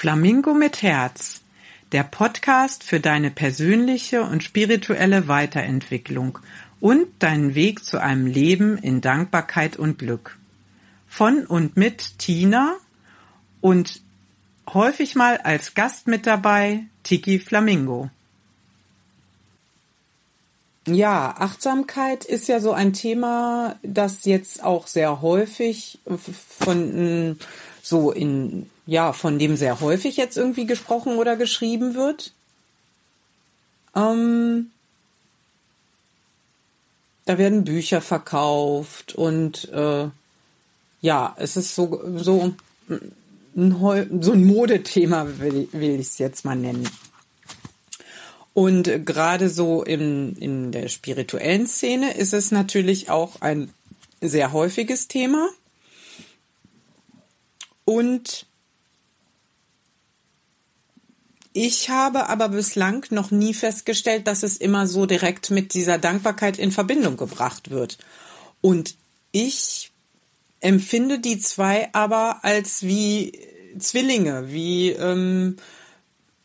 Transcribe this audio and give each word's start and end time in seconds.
Flamingo 0.00 0.54
mit 0.54 0.80
Herz, 0.80 1.42
der 1.92 2.04
Podcast 2.04 2.84
für 2.84 3.00
deine 3.00 3.30
persönliche 3.30 4.22
und 4.22 4.42
spirituelle 4.42 5.28
Weiterentwicklung 5.28 6.38
und 6.80 7.06
deinen 7.18 7.54
Weg 7.54 7.84
zu 7.84 8.00
einem 8.00 8.24
Leben 8.24 8.78
in 8.78 9.02
Dankbarkeit 9.02 9.76
und 9.76 9.98
Glück. 9.98 10.38
Von 11.06 11.44
und 11.44 11.76
mit 11.76 12.18
Tina 12.18 12.76
und 13.60 14.00
häufig 14.72 15.16
mal 15.16 15.36
als 15.36 15.74
Gast 15.74 16.06
mit 16.06 16.26
dabei 16.26 16.84
Tiki 17.02 17.38
Flamingo. 17.38 18.08
Ja, 20.86 21.34
Achtsamkeit 21.36 22.24
ist 22.24 22.48
ja 22.48 22.60
so 22.60 22.72
ein 22.72 22.94
Thema, 22.94 23.76
das 23.82 24.24
jetzt 24.24 24.64
auch 24.64 24.86
sehr 24.86 25.20
häufig 25.20 25.98
von 26.58 27.36
so 27.82 28.10
in 28.10 28.68
ja, 28.90 29.12
von 29.12 29.38
dem 29.38 29.56
sehr 29.56 29.80
häufig 29.80 30.16
jetzt 30.16 30.36
irgendwie 30.36 30.66
gesprochen 30.66 31.16
oder 31.16 31.36
geschrieben 31.36 31.94
wird. 31.94 32.32
Ähm, 33.94 34.70
da 37.24 37.38
werden 37.38 37.62
Bücher 37.62 38.00
verkauft 38.00 39.14
und 39.14 39.68
äh, 39.72 40.08
ja, 41.02 41.36
es 41.38 41.56
ist 41.56 41.76
so, 41.76 42.02
so, 42.16 42.52
ein, 43.54 44.16
so 44.20 44.32
ein 44.32 44.44
Modethema, 44.44 45.38
will, 45.38 45.68
will 45.70 46.00
ich 46.00 46.08
es 46.08 46.18
jetzt 46.18 46.44
mal 46.44 46.56
nennen. 46.56 46.88
Und 48.52 49.06
gerade 49.06 49.48
so 49.48 49.84
in, 49.84 50.34
in 50.34 50.72
der 50.72 50.88
spirituellen 50.88 51.68
Szene 51.68 52.14
ist 52.14 52.34
es 52.34 52.50
natürlich 52.50 53.08
auch 53.08 53.40
ein 53.40 53.72
sehr 54.20 54.52
häufiges 54.52 55.06
Thema. 55.06 55.48
Und 57.90 58.46
ich 61.52 61.90
habe 61.90 62.28
aber 62.28 62.50
bislang 62.50 63.04
noch 63.10 63.32
nie 63.32 63.52
festgestellt, 63.52 64.28
dass 64.28 64.44
es 64.44 64.58
immer 64.58 64.86
so 64.86 65.06
direkt 65.06 65.50
mit 65.50 65.74
dieser 65.74 65.98
Dankbarkeit 65.98 66.56
in 66.56 66.70
Verbindung 66.70 67.16
gebracht 67.16 67.72
wird. 67.72 67.98
Und 68.60 68.94
ich 69.32 69.90
empfinde 70.60 71.18
die 71.18 71.40
zwei 71.40 71.92
aber 71.92 72.44
als 72.44 72.84
wie 72.84 73.36
Zwillinge, 73.76 74.52
wie 74.52 74.90
ähm, 74.90 75.56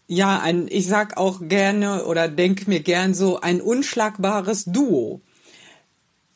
ja 0.08 0.40
ein, 0.40 0.68
ich 0.68 0.88
sag 0.88 1.16
auch 1.16 1.42
gerne 1.42 2.06
oder 2.06 2.28
denke 2.28 2.68
mir 2.68 2.80
gern 2.80 3.14
so 3.14 3.40
ein 3.40 3.62
unschlagbares 3.62 4.66
Duo. 4.66 5.22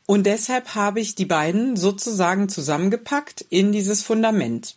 Und 0.05 0.27
deshalb 0.27 0.75
habe 0.75 0.99
ich 0.99 1.15
die 1.15 1.25
beiden 1.25 1.77
sozusagen 1.77 2.47
zusammengepackt 2.47 3.43
in 3.49 3.71
dieses 3.71 4.03
Fundament. 4.03 4.75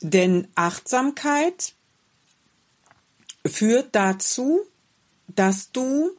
Denn 0.00 0.48
Achtsamkeit 0.54 1.74
führt 3.44 3.94
dazu, 3.94 4.60
dass 5.28 5.72
du 5.72 6.10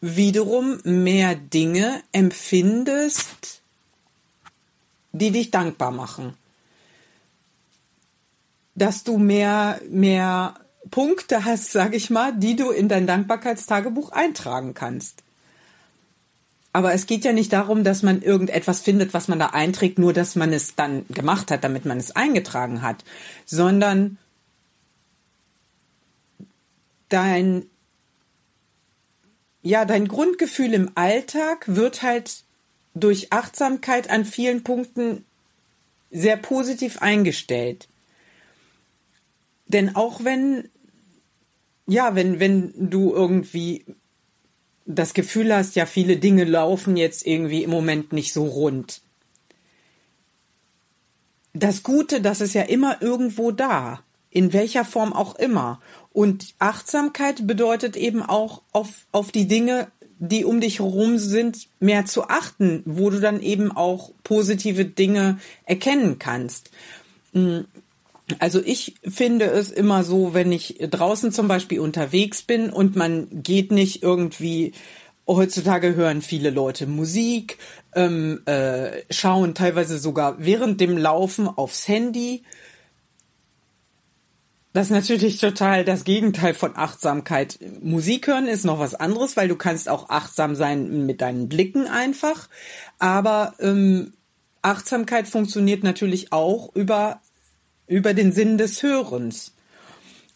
wiederum 0.00 0.80
mehr 0.84 1.34
Dinge 1.34 2.02
empfindest, 2.12 3.62
die 5.12 5.30
dich 5.30 5.50
dankbar 5.50 5.90
machen. 5.90 6.36
Dass 8.74 9.04
du 9.04 9.18
mehr, 9.18 9.80
mehr 9.88 10.54
Punkte 10.90 11.44
hast, 11.44 11.72
sag 11.72 11.94
ich 11.94 12.10
mal, 12.10 12.36
die 12.36 12.56
du 12.56 12.70
in 12.70 12.88
dein 12.88 13.06
Dankbarkeitstagebuch 13.06 14.10
eintragen 14.10 14.74
kannst. 14.74 15.22
Aber 16.72 16.94
es 16.94 17.06
geht 17.06 17.24
ja 17.24 17.32
nicht 17.32 17.52
darum, 17.52 17.84
dass 17.84 18.02
man 18.02 18.22
irgendetwas 18.22 18.80
findet, 18.80 19.12
was 19.12 19.28
man 19.28 19.38
da 19.38 19.48
einträgt, 19.48 19.98
nur 19.98 20.12
dass 20.12 20.36
man 20.36 20.52
es 20.52 20.74
dann 20.74 21.04
gemacht 21.08 21.50
hat, 21.50 21.64
damit 21.64 21.84
man 21.84 21.98
es 21.98 22.16
eingetragen 22.16 22.80
hat, 22.80 23.04
sondern 23.44 24.16
dein, 27.10 27.66
ja, 29.62 29.84
dein 29.84 30.08
Grundgefühl 30.08 30.72
im 30.72 30.90
Alltag 30.94 31.64
wird 31.68 32.02
halt 32.02 32.44
durch 32.94 33.32
Achtsamkeit 33.32 34.08
an 34.08 34.24
vielen 34.24 34.64
Punkten 34.64 35.24
sehr 36.10 36.36
positiv 36.38 37.02
eingestellt. 37.02 37.88
Denn 39.66 39.94
auch 39.94 40.24
wenn, 40.24 40.68
ja, 41.86 42.14
wenn, 42.14 42.40
wenn 42.40 42.90
du 42.90 43.12
irgendwie 43.12 43.84
das 44.86 45.14
Gefühl 45.14 45.54
hast, 45.54 45.76
ja, 45.76 45.86
viele 45.86 46.16
Dinge 46.16 46.44
laufen 46.44 46.96
jetzt 46.96 47.26
irgendwie 47.26 47.62
im 47.62 47.70
Moment 47.70 48.12
nicht 48.12 48.32
so 48.32 48.44
rund. 48.44 49.00
Das 51.54 51.82
Gute, 51.82 52.20
das 52.20 52.40
ist 52.40 52.54
ja 52.54 52.62
immer 52.62 53.02
irgendwo 53.02 53.50
da, 53.50 54.02
in 54.30 54.52
welcher 54.52 54.84
Form 54.84 55.12
auch 55.12 55.36
immer. 55.36 55.80
Und 56.12 56.54
Achtsamkeit 56.58 57.46
bedeutet 57.46 57.96
eben 57.96 58.22
auch 58.22 58.62
auf, 58.72 59.06
auf 59.12 59.32
die 59.32 59.46
Dinge, 59.46 59.88
die 60.18 60.44
um 60.44 60.60
dich 60.60 60.78
herum 60.78 61.18
sind, 61.18 61.68
mehr 61.80 62.06
zu 62.06 62.28
achten, 62.28 62.82
wo 62.86 63.10
du 63.10 63.20
dann 63.20 63.40
eben 63.40 63.72
auch 63.72 64.12
positive 64.24 64.84
Dinge 64.84 65.38
erkennen 65.66 66.18
kannst. 66.18 66.70
Also 68.38 68.60
ich 68.64 68.96
finde 69.02 69.46
es 69.46 69.70
immer 69.70 70.04
so, 70.04 70.34
wenn 70.34 70.52
ich 70.52 70.78
draußen 70.80 71.32
zum 71.32 71.48
Beispiel 71.48 71.80
unterwegs 71.80 72.42
bin 72.42 72.70
und 72.70 72.96
man 72.96 73.28
geht 73.42 73.72
nicht 73.72 74.02
irgendwie, 74.02 74.72
heutzutage 75.26 75.94
hören 75.94 76.22
viele 76.22 76.50
Leute 76.50 76.86
Musik, 76.86 77.58
ähm, 77.94 78.42
äh, 78.46 79.02
schauen 79.10 79.54
teilweise 79.54 79.98
sogar 79.98 80.36
während 80.38 80.80
dem 80.80 80.96
Laufen 80.96 81.48
aufs 81.48 81.88
Handy 81.88 82.42
das 84.72 84.86
ist 84.86 84.92
natürlich 84.92 85.38
total 85.38 85.84
das 85.84 86.04
Gegenteil 86.04 86.54
von 86.54 86.76
Achtsamkeit. 86.76 87.58
Musik 87.82 88.26
hören 88.26 88.46
ist 88.46 88.64
noch 88.64 88.78
was 88.78 88.94
anderes, 88.94 89.36
weil 89.36 89.48
du 89.48 89.56
kannst 89.56 89.88
auch 89.88 90.08
achtsam 90.08 90.54
sein 90.54 91.04
mit 91.04 91.20
deinen 91.20 91.48
Blicken 91.48 91.86
einfach. 91.86 92.48
Aber 92.98 93.54
ähm, 93.60 94.14
Achtsamkeit 94.62 95.28
funktioniert 95.28 95.84
natürlich 95.84 96.32
auch 96.32 96.74
über, 96.74 97.20
über 97.92 98.14
den 98.14 98.32
Sinn 98.32 98.58
des 98.58 98.82
Hörens. 98.82 99.52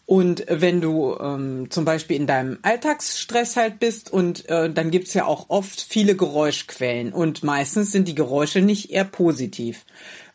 Und 0.05 0.45
wenn 0.47 0.79
du 0.79 1.17
ähm, 1.19 1.69
zum 1.69 1.83
Beispiel 1.83 2.15
in 2.15 2.27
deinem 2.27 2.59
Alltagsstress 2.61 3.57
halt 3.57 3.79
bist 3.79 4.11
und 4.11 4.47
äh, 4.47 4.71
dann 4.71 4.89
gibt's 4.89 5.13
ja 5.13 5.25
auch 5.25 5.49
oft 5.49 5.81
viele 5.81 6.15
Geräuschquellen 6.15 7.11
und 7.11 7.43
meistens 7.43 7.91
sind 7.91 8.07
die 8.07 8.15
Geräusche 8.15 8.61
nicht 8.61 8.91
eher 8.91 9.03
positiv 9.03 9.85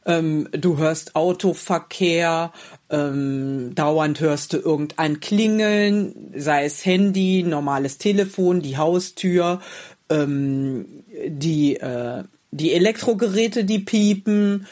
ähm, 0.04 0.48
du 0.52 0.78
hörst 0.78 1.14
Autoverkehr, 1.14 2.52
ähm, 2.90 3.74
dauernd 3.74 4.20
hörst 4.20 4.52
du 4.52 4.58
irgendein 4.58 5.20
Klingeln, 5.20 6.32
sei 6.36 6.64
es 6.64 6.84
Handy, 6.84 7.42
normales 7.42 7.98
Telefon, 7.98 8.62
die 8.62 8.76
Haustür, 8.76 9.60
ähm, 10.08 11.04
die, 11.26 11.76
äh, 11.76 12.24
die 12.50 12.72
Elektrogeräte, 12.72 13.64
die 13.64 13.78
piepen, 13.78 14.66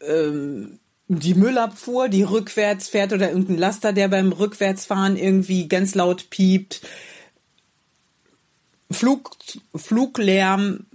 ähm, 0.00 0.78
die 1.18 1.34
Müllabfuhr, 1.34 2.08
die 2.08 2.22
rückwärts 2.22 2.88
fährt 2.88 3.12
oder 3.12 3.30
irgendein 3.30 3.58
Laster, 3.58 3.92
der 3.92 4.08
beim 4.08 4.32
Rückwärtsfahren 4.32 5.16
irgendwie 5.16 5.68
ganz 5.68 5.94
laut 5.94 6.30
piept. 6.30 6.82
Flug, 8.90 9.36
Fluglärm, 9.74 10.86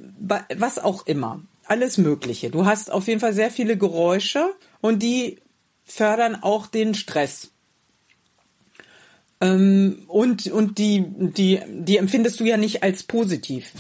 was 0.56 0.80
auch 0.80 1.08
immer 1.08 1.42
alles 1.68 1.98
Mögliche. 1.98 2.50
Du 2.50 2.66
hast 2.66 2.92
auf 2.92 3.08
jeden 3.08 3.20
Fall 3.20 3.34
sehr 3.34 3.52
viele 3.52 3.78
Geräusche 3.78 4.54
und 4.82 5.04
die 5.04 5.38
fördern 5.86 6.36
auch 6.42 6.68
den 6.68 6.96
Stress. 6.96 7.52
Ähm, 9.40 10.04
und 10.08 10.48
und 10.48 10.78
die, 10.78 11.06
die, 11.08 11.60
die 11.70 11.98
empfindest 11.98 12.40
du 12.40 12.46
ja 12.46 12.58
nicht 12.58 12.84
als 12.84 13.04
positiv. 13.04 13.72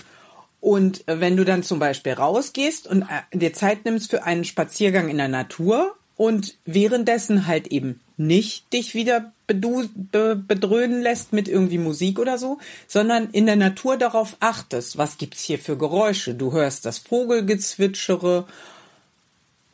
Und 0.59 1.03
wenn 1.05 1.37
du 1.37 1.45
dann 1.45 1.63
zum 1.63 1.79
Beispiel 1.79 2.13
rausgehst 2.13 2.87
und 2.87 3.03
äh, 3.03 3.37
dir 3.37 3.53
Zeit 3.53 3.85
nimmst 3.85 4.09
für 4.09 4.23
einen 4.23 4.43
Spaziergang 4.43 5.09
in 5.09 5.17
der 5.17 5.27
Natur 5.27 5.95
und 6.17 6.55
währenddessen 6.65 7.47
halt 7.47 7.67
eben 7.67 8.01
nicht 8.17 8.73
dich 8.73 8.95
wieder 8.95 9.31
bedröhnen 9.47 11.01
lässt 11.01 11.31
mit 11.31 11.47
irgendwie 11.47 11.77
Musik 11.77 12.19
oder 12.19 12.37
so, 12.37 12.57
sondern 12.87 13.29
in 13.29 13.45
der 13.45 13.55
Natur 13.55 13.95
darauf 13.95 14.35
achtest, 14.39 14.97
was 14.97 15.17
gibt's 15.17 15.43
hier 15.43 15.59
für 15.59 15.77
Geräusche. 15.77 16.33
Du 16.33 16.51
hörst 16.51 16.85
das 16.85 16.97
Vogelgezwitschere, 16.97 18.45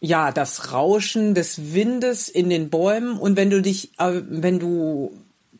ja, 0.01 0.31
das 0.31 0.73
Rauschen 0.73 1.33
des 1.33 1.73
Windes 1.73 2.27
in 2.27 2.49
den 2.49 2.69
Bäumen 2.69 3.17
und 3.17 3.37
wenn 3.37 3.49
du 3.49 3.61
dich, 3.61 3.91
äh, 3.97 4.21
wenn 4.27 4.59
du 4.59 5.11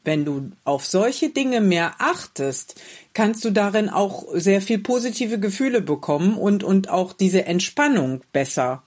wenn 0.06 0.26
du 0.26 0.52
auf 0.66 0.86
solche 0.86 1.30
Dinge 1.30 1.62
mehr 1.62 1.96
achtest, 2.00 2.76
kannst 3.14 3.46
du 3.46 3.52
darin 3.52 3.90
auch 3.90 4.26
sehr 4.34 4.62
viel 4.62 4.80
positive 4.80 5.40
Gefühle 5.40 5.82
bekommen 5.82 6.38
und, 6.38 6.64
und 6.64 6.90
auch 6.90 7.14
diese 7.14 7.46
Entspannung 7.46 8.22
besser 8.34 8.84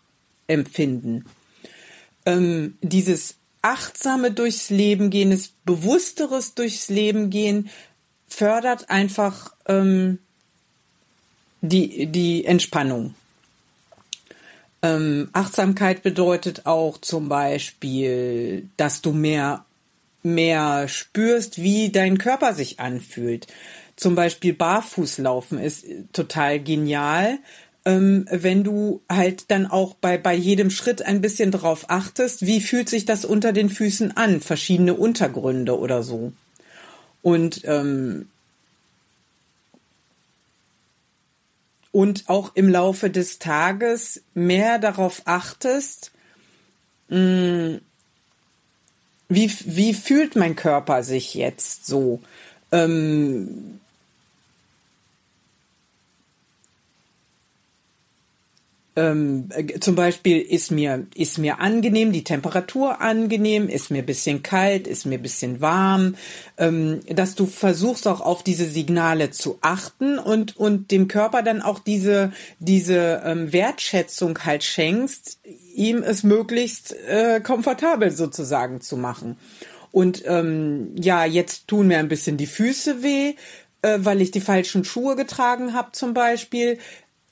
empfinden. 0.47 1.25
Ähm, 2.27 2.77
dieses 2.83 3.37
achtsame 3.63 4.31
durchs 4.31 4.71
Leben 4.71 5.11
gehen, 5.11 5.31
das 5.31 5.49
bewussteres 5.65 6.55
durchs 6.55 6.89
Leben 6.89 7.31
gehen, 7.31 7.71
fördert 8.29 8.91
einfach 8.91 9.55
ähm, 9.67 10.19
die, 11.63 12.07
die 12.07 12.45
Entspannung. 12.45 13.15
Ähm, 14.83 15.31
Achtsamkeit 15.33 16.03
bedeutet 16.03 16.67
auch 16.67 16.99
zum 16.99 17.29
Beispiel, 17.29 18.69
dass 18.77 19.03
du 19.03 19.13
mehr, 19.13 19.65
mehr 20.23 20.87
spürst, 20.89 21.61
wie 21.61 21.91
dein 21.91 22.19
Körper 22.19 22.55
sich 22.55 22.79
anfühlt. 22.79 23.47
Zum 23.97 24.15
Beispiel 24.15 24.53
Barfußlaufen 24.53 25.59
ist 25.59 25.87
total 26.13 26.61
genial, 26.61 27.39
ähm, 27.87 28.27
wenn 28.31 28.65
du 28.65 29.01
halt 29.09 29.51
dann 29.51 29.65
auch 29.67 29.95
bei, 29.95 30.19
bei 30.19 30.35
jedem 30.35 30.71
Schritt 30.71 31.03
ein 31.03 31.21
bisschen 31.21 31.53
drauf 31.53 31.87
achtest, 31.89 32.45
wie 32.45 32.61
fühlt 32.61 32.89
sich 32.89 33.05
das 33.05 33.25
unter 33.25 33.53
den 33.53 33.71
Füßen 33.71 34.17
an, 34.17 34.41
verschiedene 34.41 34.95
Untergründe 34.95 35.79
oder 35.79 36.03
so. 36.03 36.33
Und 37.23 37.63
ähm, 37.65 38.29
und 41.93 42.25
auch 42.29 42.55
im 42.57 42.69
Laufe 42.69 43.09
des 43.09 43.39
Tages 43.39 44.21
mehr 44.35 44.79
darauf 44.79 45.23
achtest, 45.25 46.11
mh, 47.09 47.19
mm, 47.19 47.81
wie, 49.29 49.51
wie 49.65 49.95
fühlt 49.95 50.37
mein 50.37 50.55
Körper 50.57 51.03
sich 51.03 51.35
jetzt 51.35 51.87
so? 51.87 52.21
Ähm, 52.71 53.81
ähm, 58.97 59.51
zum 59.81 59.95
Beispiel 59.95 60.41
ist 60.41 60.71
mir, 60.71 61.07
ist 61.15 61.37
mir 61.39 61.61
angenehm, 61.61 62.13
die 62.13 62.25
Temperatur 62.25 63.03
angenehm, 63.03 63.69
ist 63.69 63.91
mir 63.91 64.03
bisschen 64.03 64.43
kalt, 64.43 64.87
ist 64.87 65.05
mir 65.05 65.19
bisschen 65.19 65.61
warm, 65.61 66.17
ähm, 66.57 67.01
dass 67.07 67.35
du 67.35 67.47
versuchst 67.47 68.09
auch 68.09 68.23
auf 68.23 68.43
diese 68.43 68.65
Signale 68.65 69.31
zu 69.31 69.59
achten 69.61 70.19
und, 70.19 70.57
und 70.57 70.91
dem 70.91 71.09
Körper 71.09 71.43
dann 71.43 71.61
auch 71.61 71.79
diese, 71.79 72.33
diese 72.59 73.23
ähm, 73.25 73.53
Wertschätzung 73.53 74.39
halt 74.45 74.65
schenkst, 74.65 75.41
ihm 75.75 76.03
es 76.03 76.23
möglichst 76.23 76.97
äh, 77.07 77.41
komfortabel 77.41 78.11
sozusagen 78.11 78.81
zu 78.81 78.97
machen. 78.97 79.37
Und 79.93 80.23
ähm, 80.27 80.95
ja, 80.99 81.25
jetzt 81.25 81.69
tun 81.69 81.89
mir 81.89 81.99
ein 81.99 82.09
bisschen 82.09 82.37
die 82.39 82.47
Füße 82.47 83.03
weh, 83.03 83.35
äh, 83.83 83.99
weil 83.99 84.23
ich 84.23 84.31
die 84.31 84.41
falschen 84.41 84.85
Schuhe 84.85 85.17
getragen 85.17 85.75
habe 85.75 85.93
zum 85.93 86.15
Beispiel 86.15 86.79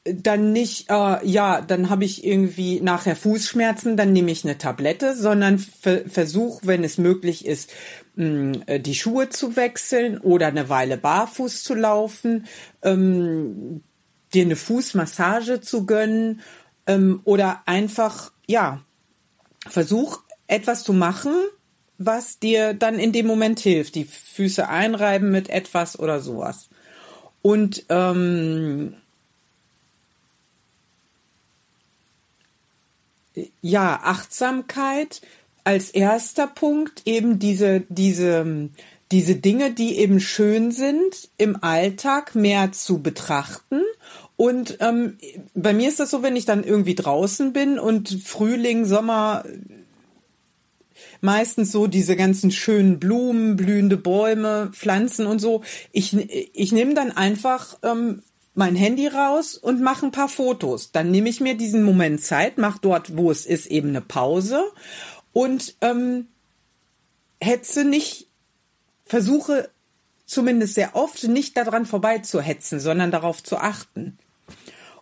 dann 0.04 0.52
nicht, 0.52 0.90
äh, 0.90 1.26
ja, 1.26 1.62
dann 1.62 1.88
habe 1.88 2.04
ich 2.04 2.24
irgendwie 2.24 2.80
nachher 2.80 3.16
Fußschmerzen, 3.16 3.96
dann 3.96 4.12
nehme 4.12 4.30
ich 4.30 4.44
eine 4.44 4.58
Tablette, 4.58 5.16
sondern 5.16 5.58
versuch, 5.58 6.60
wenn 6.62 6.84
es 6.84 6.98
möglich 6.98 7.46
ist, 7.46 7.72
mh, 8.16 8.26
mm, 8.26 8.62
äh, 8.66 8.80
die 8.80 8.94
Schuhe 8.94 9.30
zu 9.30 9.56
wechseln 9.56 10.18
oder 10.18 10.48
eine 10.48 10.68
Weile 10.68 10.98
barfuß 10.98 11.64
zu 11.64 11.74
laufen, 11.74 12.46
ähm, 12.82 13.82
dir 14.34 14.44
eine 14.44 14.56
Fußmassage 14.56 15.62
zu 15.62 15.86
gönnen 15.86 16.40
ähm, 16.86 17.20
oder 17.24 17.62
einfach, 17.64 18.32
ja, 18.46 18.82
versuch 19.66 20.20
etwas 20.46 20.84
zu 20.84 20.92
machen, 20.92 21.32
was 21.96 22.38
dir 22.38 22.74
dann 22.74 22.98
in 22.98 23.12
dem 23.12 23.26
Moment 23.26 23.60
hilft. 23.60 23.94
Die 23.94 24.04
Füße 24.04 24.68
einreiben 24.68 25.30
mit 25.30 25.48
etwas 25.48 25.98
oder 25.98 26.20
sowas. 26.20 26.68
Und 27.40 27.86
ähm, 27.88 28.96
ja, 33.60 34.00
Achtsamkeit 34.02 35.20
als 35.64 35.90
erster 35.90 36.46
Punkt 36.46 37.02
eben 37.06 37.38
diese, 37.38 37.82
diese, 37.88 38.68
diese 39.10 39.36
Dinge, 39.36 39.72
die 39.72 39.98
eben 39.98 40.20
schön 40.20 40.70
sind, 40.72 41.30
im 41.38 41.62
Alltag 41.62 42.34
mehr 42.34 42.72
zu 42.72 43.02
betrachten. 43.02 43.80
Und 44.36 44.78
ähm, 44.80 45.16
bei 45.54 45.72
mir 45.72 45.88
ist 45.88 46.00
das 46.00 46.10
so, 46.10 46.22
wenn 46.22 46.36
ich 46.36 46.44
dann 46.44 46.64
irgendwie 46.64 46.94
draußen 46.94 47.52
bin 47.52 47.78
und 47.78 48.20
Frühling, 48.24 48.84
Sommer, 48.84 49.44
meistens 51.20 51.72
so 51.72 51.86
diese 51.86 52.16
ganzen 52.16 52.50
schönen 52.50 52.98
Blumen, 52.98 53.56
blühende 53.56 53.96
Bäume, 53.96 54.70
Pflanzen 54.72 55.26
und 55.26 55.38
so. 55.38 55.62
Ich, 55.92 56.14
ich 56.52 56.72
nehme 56.72 56.94
dann 56.94 57.12
einfach 57.12 57.78
ähm, 57.82 58.22
mein 58.54 58.76
Handy 58.76 59.08
raus 59.08 59.56
und 59.56 59.80
mache 59.80 60.06
ein 60.06 60.12
paar 60.12 60.28
Fotos. 60.28 60.92
Dann 60.92 61.10
nehme 61.10 61.28
ich 61.28 61.40
mir 61.40 61.56
diesen 61.56 61.82
Moment 61.82 62.22
Zeit, 62.22 62.56
mache 62.58 62.78
dort, 62.80 63.16
wo 63.16 63.30
es 63.30 63.46
ist, 63.46 63.66
eben 63.66 63.90
eine 63.90 64.00
Pause 64.00 64.64
und 65.32 65.74
ähm, 65.80 66.28
hetze 67.40 67.84
nicht, 67.84 68.28
versuche 69.04 69.70
zumindest 70.24 70.74
sehr 70.74 70.96
oft 70.96 71.24
nicht 71.24 71.56
daran 71.56 71.84
vorbei 71.84 72.18
zu 72.18 72.40
hetzen, 72.40 72.80
sondern 72.80 73.10
darauf 73.10 73.42
zu 73.42 73.58
achten. 73.58 74.18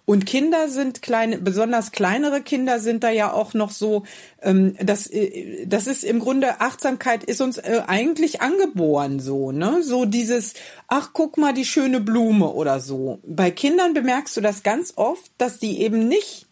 Und 0.05 0.27
Kinder 0.27 0.69
sind 0.69 1.01
kleine, 1.01 1.39
besonders 1.39 1.93
kleinere 1.93 2.43
Kinder 2.43 2.81
sind 2.81 3.05
da 3.05 3.11
ja 3.11 3.33
auch 3.33 3.55
noch 3.55 3.71
so, 3.71 4.03
ähm, 4.43 4.77
das, 4.83 5.07
äh, 5.07 5.65
das 5.67 5.87
ist 5.87 6.03
im 6.03 6.19
Grunde 6.19 6.61
Achtsamkeit 6.61 7.23
ist 7.23 7.41
uns 7.41 7.59
äh, 7.59 7.83
eigentlich 7.87 8.41
angeboren 8.41 9.21
so, 9.21 9.53
ne? 9.53 9.83
So 9.83 10.05
dieses, 10.05 10.55
ach 10.89 11.11
guck 11.13 11.39
mal 11.39 11.55
die 11.55 11.65
schöne 11.65 12.01
Blume 12.01 12.49
oder 12.49 12.81
so. 12.81 13.21
Bei 13.25 13.51
Kindern 13.51 13.95
bemerkst 13.95 14.37
du 14.37 14.41
das 14.41 14.65
ganz 14.65 14.95
oft, 14.97 15.31
dass 15.39 15.59
die 15.59 15.81
eben 15.81 16.09
nicht 16.09 16.47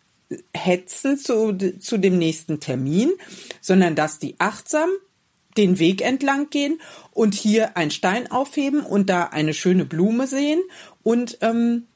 hetzen 0.54 1.18
zu, 1.18 1.56
zu 1.80 1.98
dem 1.98 2.18
nächsten 2.18 2.60
Termin, 2.60 3.10
sondern 3.60 3.96
dass 3.96 4.20
die 4.20 4.36
achtsam 4.38 4.90
den 5.56 5.80
Weg 5.80 6.02
entlang 6.02 6.50
gehen 6.50 6.80
und 7.12 7.34
hier 7.34 7.76
einen 7.76 7.90
Stein 7.90 8.30
aufheben 8.30 8.80
und 8.80 9.10
da 9.10 9.24
eine 9.24 9.54
schöne 9.54 9.84
Blume 9.84 10.28
sehen 10.28 10.60
und 11.02 11.38
ähm, 11.40 11.86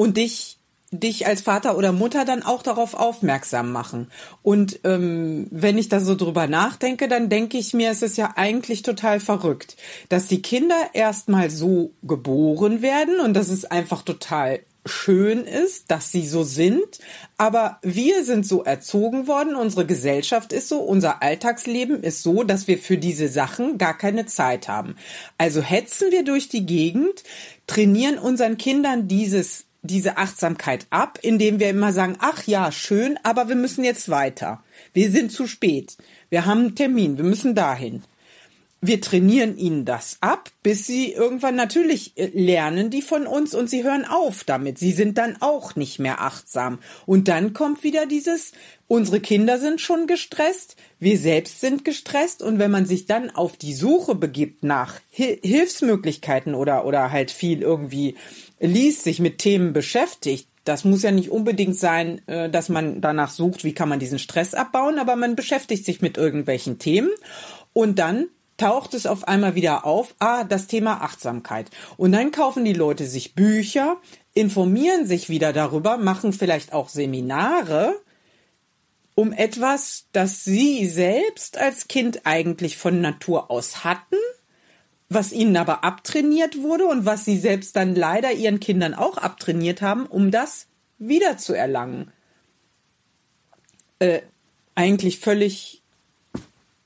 und 0.00 0.16
dich 0.16 0.56
dich 0.92 1.26
als 1.26 1.42
Vater 1.42 1.78
oder 1.78 1.92
Mutter 1.92 2.24
dann 2.24 2.42
auch 2.42 2.64
darauf 2.64 2.94
aufmerksam 2.94 3.70
machen. 3.70 4.10
Und 4.42 4.80
ähm, 4.82 5.46
wenn 5.52 5.78
ich 5.78 5.88
da 5.88 6.00
so 6.00 6.16
drüber 6.16 6.48
nachdenke, 6.48 7.06
dann 7.06 7.28
denke 7.28 7.58
ich 7.58 7.74
mir, 7.74 7.92
es 7.92 8.02
ist 8.02 8.16
ja 8.16 8.32
eigentlich 8.34 8.82
total 8.82 9.20
verrückt, 9.20 9.76
dass 10.08 10.26
die 10.26 10.42
Kinder 10.42 10.74
erstmal 10.94 11.48
so 11.48 11.92
geboren 12.02 12.82
werden 12.82 13.20
und 13.20 13.34
dass 13.34 13.50
es 13.50 13.66
einfach 13.66 14.02
total 14.02 14.60
schön 14.86 15.44
ist, 15.44 15.90
dass 15.90 16.10
sie 16.10 16.26
so 16.26 16.42
sind, 16.42 16.98
aber 17.36 17.78
wir 17.82 18.24
sind 18.24 18.46
so 18.46 18.64
erzogen 18.64 19.28
worden, 19.28 19.54
unsere 19.54 19.84
Gesellschaft 19.84 20.52
ist 20.52 20.68
so, 20.68 20.80
unser 20.80 21.22
Alltagsleben 21.22 22.02
ist 22.02 22.22
so, 22.22 22.42
dass 22.42 22.66
wir 22.66 22.78
für 22.78 22.96
diese 22.96 23.28
Sachen 23.28 23.76
gar 23.76 23.96
keine 23.96 24.24
Zeit 24.24 24.68
haben. 24.68 24.96
Also 25.36 25.60
hetzen 25.60 26.10
wir 26.10 26.24
durch 26.24 26.48
die 26.48 26.64
Gegend, 26.64 27.22
trainieren 27.66 28.18
unseren 28.18 28.56
Kindern 28.56 29.06
dieses 29.06 29.66
diese 29.82 30.18
Achtsamkeit 30.18 30.86
ab, 30.90 31.18
indem 31.22 31.58
wir 31.58 31.70
immer 31.70 31.92
sagen, 31.92 32.16
ach 32.20 32.46
ja, 32.46 32.70
schön, 32.70 33.18
aber 33.22 33.48
wir 33.48 33.56
müssen 33.56 33.84
jetzt 33.84 34.08
weiter. 34.08 34.62
Wir 34.92 35.10
sind 35.10 35.32
zu 35.32 35.46
spät. 35.46 35.96
Wir 36.28 36.46
haben 36.46 36.60
einen 36.60 36.74
Termin, 36.74 37.16
wir 37.16 37.24
müssen 37.24 37.54
dahin. 37.54 38.02
Wir 38.82 39.02
trainieren 39.02 39.58
ihnen 39.58 39.84
das 39.84 40.16
ab, 40.22 40.50
bis 40.62 40.86
sie 40.86 41.12
irgendwann 41.12 41.54
natürlich 41.54 42.16
äh, 42.16 42.30
lernen 42.32 42.88
die 42.88 43.02
von 43.02 43.26
uns 43.26 43.54
und 43.54 43.68
sie 43.68 43.84
hören 43.84 44.06
auf 44.06 44.44
damit. 44.44 44.78
Sie 44.78 44.92
sind 44.92 45.18
dann 45.18 45.36
auch 45.40 45.76
nicht 45.76 45.98
mehr 45.98 46.22
achtsam. 46.22 46.78
Und 47.04 47.28
dann 47.28 47.52
kommt 47.52 47.82
wieder 47.84 48.06
dieses, 48.06 48.52
unsere 48.88 49.20
Kinder 49.20 49.58
sind 49.58 49.82
schon 49.82 50.06
gestresst, 50.06 50.76
wir 50.98 51.18
selbst 51.18 51.60
sind 51.60 51.84
gestresst 51.84 52.42
und 52.42 52.58
wenn 52.58 52.70
man 52.70 52.86
sich 52.86 53.04
dann 53.04 53.30
auf 53.30 53.58
die 53.58 53.74
Suche 53.74 54.14
begibt 54.14 54.64
nach 54.64 54.94
Hilfsmöglichkeiten 55.10 56.54
oder, 56.54 56.86
oder 56.86 57.12
halt 57.12 57.30
viel 57.30 57.60
irgendwie 57.60 58.16
liest, 58.60 59.04
sich 59.04 59.18
mit 59.20 59.38
Themen 59.38 59.74
beschäftigt, 59.74 60.48
das 60.64 60.84
muss 60.84 61.02
ja 61.02 61.10
nicht 61.10 61.30
unbedingt 61.30 61.78
sein, 61.78 62.26
äh, 62.28 62.48
dass 62.48 62.70
man 62.70 63.02
danach 63.02 63.30
sucht, 63.30 63.62
wie 63.64 63.74
kann 63.74 63.90
man 63.90 63.98
diesen 63.98 64.18
Stress 64.18 64.54
abbauen, 64.54 64.98
aber 64.98 65.16
man 65.16 65.36
beschäftigt 65.36 65.84
sich 65.84 66.00
mit 66.00 66.16
irgendwelchen 66.16 66.78
Themen 66.78 67.10
und 67.72 67.98
dann 67.98 68.28
taucht 68.60 68.92
es 68.92 69.06
auf 69.06 69.26
einmal 69.26 69.54
wieder 69.54 69.86
auf, 69.86 70.14
ah, 70.18 70.44
das 70.44 70.66
Thema 70.66 71.00
Achtsamkeit. 71.00 71.70
Und 71.96 72.12
dann 72.12 72.30
kaufen 72.30 72.64
die 72.64 72.74
Leute 72.74 73.06
sich 73.06 73.34
Bücher, 73.34 73.96
informieren 74.34 75.06
sich 75.06 75.30
wieder 75.30 75.52
darüber, 75.54 75.96
machen 75.96 76.34
vielleicht 76.34 76.74
auch 76.74 76.90
Seminare, 76.90 77.94
um 79.14 79.32
etwas, 79.32 80.06
das 80.12 80.44
sie 80.44 80.86
selbst 80.86 81.56
als 81.56 81.88
Kind 81.88 82.26
eigentlich 82.26 82.76
von 82.76 83.00
Natur 83.00 83.50
aus 83.50 83.82
hatten, 83.82 84.16
was 85.08 85.32
ihnen 85.32 85.56
aber 85.56 85.82
abtrainiert 85.82 86.62
wurde 86.62 86.86
und 86.86 87.06
was 87.06 87.24
sie 87.24 87.38
selbst 87.38 87.76
dann 87.76 87.94
leider 87.94 88.32
ihren 88.32 88.60
Kindern 88.60 88.94
auch 88.94 89.16
abtrainiert 89.16 89.80
haben, 89.80 90.04
um 90.06 90.30
das 90.30 90.66
wieder 90.98 91.38
zu 91.38 91.54
erlangen. 91.54 92.12
Äh, 93.98 94.20
eigentlich 94.74 95.18
völlig, 95.18 95.82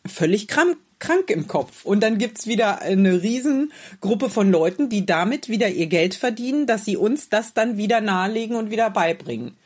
völlig 0.06 0.48
krank, 0.48 0.78
krank 1.04 1.30
im 1.30 1.46
Kopf. 1.46 1.84
Und 1.84 2.02
dann 2.02 2.18
gibt's 2.18 2.46
wieder 2.46 2.80
eine 2.80 3.22
Riesengruppe 3.22 4.30
von 4.30 4.50
Leuten, 4.50 4.88
die 4.88 5.04
damit 5.06 5.48
wieder 5.48 5.68
ihr 5.68 5.86
Geld 5.86 6.14
verdienen, 6.14 6.66
dass 6.66 6.84
sie 6.84 6.96
uns 6.96 7.28
das 7.28 7.54
dann 7.54 7.76
wieder 7.76 8.00
nahelegen 8.00 8.56
und 8.56 8.70
wieder 8.70 8.90
beibringen. 8.90 9.56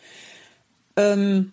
Ähm, 0.96 1.52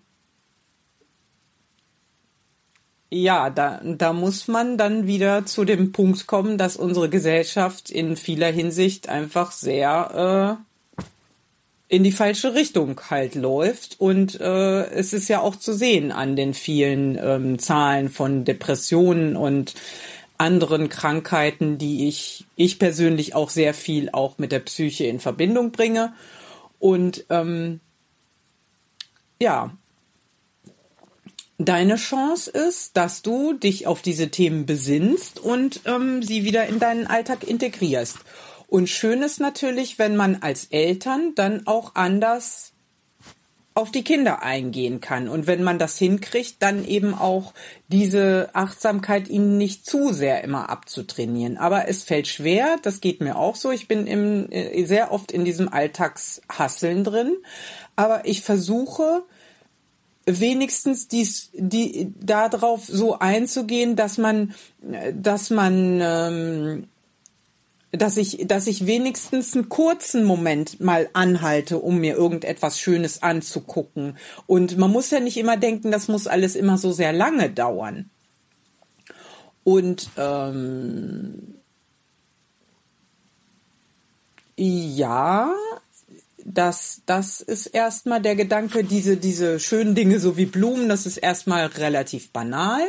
ja, 3.12 3.50
da, 3.50 3.80
da 3.84 4.14
muss 4.14 4.48
man 4.48 4.78
dann 4.78 5.06
wieder 5.08 5.46
zu 5.46 5.64
dem 5.66 5.92
Punkt 5.92 6.26
kommen, 6.28 6.58
dass 6.58 6.76
unsere 6.78 7.10
Gesellschaft 7.10 7.92
in 7.92 8.18
vieler 8.18 8.52
Hinsicht 8.52 9.08
einfach 9.08 9.52
sehr, 9.52 10.58
äh, 10.60 10.75
in 11.88 12.04
die 12.04 12.12
falsche 12.12 12.54
Richtung 12.54 13.00
halt 13.10 13.36
läuft. 13.36 14.00
Und 14.00 14.40
äh, 14.40 14.86
es 14.88 15.14
ist 15.14 15.28
ja 15.28 15.42
auch 15.42 15.56
zu 15.56 15.74
sehen 15.74 16.12
an 16.12 16.36
den 16.36 16.54
vielen 16.54 17.18
ähm, 17.22 17.60
Zahlen 17.60 18.10
von 18.10 18.44
Depressionen 18.46 19.36
und 19.36 19.76
anderen 20.38 20.90
Krankheiten, 20.90 21.78
die 21.78 22.08
ich, 22.08 22.46
ich 22.56 22.80
persönlich 22.80 23.36
auch 23.36 23.50
sehr 23.50 23.74
viel 23.74 24.10
auch 24.12 24.38
mit 24.38 24.52
der 24.52 24.60
Psyche 24.60 25.06
in 25.06 25.20
Verbindung 25.20 25.72
bringe. 25.72 26.14
Und 26.80 27.26
ähm, 27.30 27.80
ja, 29.40 29.72
deine 31.58 31.96
Chance 31.96 32.52
ist, 32.52 32.98
dass 32.98 33.22
du 33.22 33.54
dich 33.54 33.88
auf 33.88 34.02
diese 34.02 34.30
Themen 34.30 34.66
besinnst 34.66 35.40
und 35.40 35.82
ähm, 35.86 36.22
sie 36.22 36.44
wieder 36.44 36.66
in 36.68 36.80
deinen 36.80 37.08
Alltag 37.08 37.44
integrierst. 37.44 38.18
Und 38.76 38.90
schön 38.90 39.22
ist 39.22 39.40
natürlich, 39.40 40.00
wenn 40.00 40.18
man 40.18 40.40
als 40.42 40.66
Eltern 40.66 41.32
dann 41.34 41.66
auch 41.66 41.96
anders 41.96 42.74
auf 43.74 43.90
die 43.90 44.04
Kinder 44.04 44.44
eingehen 44.44 45.00
kann. 45.00 45.30
Und 45.30 45.48
wenn 45.48 45.64
man 45.64 45.80
das 45.80 45.98
hinkriegt, 45.98 46.56
dann 46.60 46.84
eben 46.84 47.14
auch 47.14 47.54
diese 47.88 48.50
Achtsamkeit 48.52 49.30
ihnen 49.30 49.58
nicht 49.58 49.86
zu 49.86 50.12
sehr 50.12 50.44
immer 50.44 50.70
abzutrainieren. 50.70 51.56
Aber 51.56 51.88
es 51.88 52.04
fällt 52.04 52.28
schwer, 52.28 52.76
das 52.82 53.00
geht 53.00 53.22
mir 53.22 53.38
auch 53.38 53.56
so. 53.56 53.72
Ich 53.72 53.88
bin 53.88 54.08
im, 54.08 54.52
äh, 54.52 54.84
sehr 54.84 55.14
oft 55.14 55.32
in 55.32 55.46
diesem 55.46 55.72
Alltagshasseln 55.72 57.06
drin. 57.06 57.38
Aber 57.96 58.26
ich 58.26 58.42
versuche, 58.42 59.24
wenigstens 60.26 61.08
dies, 61.08 61.50
die, 61.54 62.12
darauf 62.20 62.84
so 62.84 63.20
einzugehen, 63.20 63.96
dass 63.96 64.18
man, 64.18 64.54
dass 65.14 65.50
man, 65.50 66.02
ähm, 66.02 66.88
dass 67.98 68.18
ich, 68.18 68.46
dass 68.48 68.68
ich 68.68 68.86
wenigstens 68.86 69.54
einen 69.54 69.70
kurzen 69.70 70.24
Moment 70.24 70.80
mal 70.80 71.10
anhalte, 71.14 71.80
um 71.80 72.00
mir 72.00 72.16
irgendetwas 72.16 72.80
Schönes 72.80 73.24
anzugucken. 73.24 74.18
Und 74.48 74.78
man 74.78 74.92
muss 74.92 75.12
ja 75.12 75.20
nicht 75.20 75.38
immer 75.38 75.58
denken, 75.58 75.92
das 75.92 76.08
muss 76.08 76.28
alles 76.28 76.56
immer 76.56 76.78
so 76.78 76.92
sehr 76.92 77.14
lange 77.14 77.50
dauern. 77.50 78.10
Und 79.64 80.10
ähm, 80.18 81.56
ja, 84.56 85.54
das, 86.46 87.02
das 87.08 87.42
ist 87.42 87.66
erstmal 87.68 88.22
der 88.22 88.36
Gedanke, 88.36 88.84
diese, 88.84 89.18
diese 89.18 89.60
schönen 89.60 89.96
Dinge, 89.96 90.20
so 90.20 90.38
wie 90.38 90.46
Blumen, 90.46 90.88
das 90.88 91.06
ist 91.08 91.18
erstmal 91.18 91.66
relativ 91.66 92.32
banal. 92.32 92.84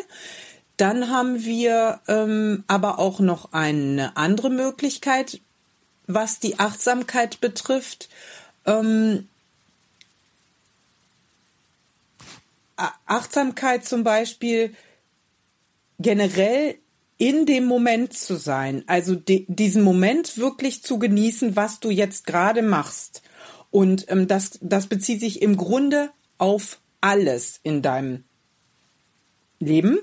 Dann 0.76 1.10
haben 1.10 1.44
wir 1.44 2.00
ähm, 2.06 2.64
aber 2.66 2.98
auch 2.98 3.20
noch 3.20 3.52
eine 3.52 4.16
andere 4.16 4.50
Möglichkeit, 4.50 5.40
was 6.06 6.38
die 6.38 6.58
Achtsamkeit 6.58 7.40
betrifft. 7.40 8.08
Ähm, 8.66 9.28
Achtsamkeit 13.06 13.86
zum 13.86 14.04
Beispiel 14.04 14.74
generell 15.98 16.76
in 17.18 17.46
dem 17.46 17.64
Moment 17.64 18.12
zu 18.12 18.36
sein, 18.36 18.84
also 18.86 19.14
diesen 19.14 19.82
Moment 19.82 20.36
wirklich 20.36 20.82
zu 20.82 20.98
genießen, 20.98 21.56
was 21.56 21.80
du 21.80 21.90
jetzt 21.90 22.26
gerade 22.26 22.60
machst. 22.60 23.22
Und 23.70 24.10
ähm, 24.10 24.28
das, 24.28 24.58
das 24.60 24.86
bezieht 24.86 25.20
sich 25.20 25.40
im 25.40 25.56
Grunde 25.56 26.10
auf 26.36 26.78
alles 27.00 27.60
in 27.62 27.80
deinem 27.80 28.24
Leben. 29.58 29.98